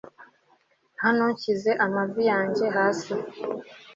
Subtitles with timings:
[1.03, 3.13] Hano nshyize amavi yanjye hasi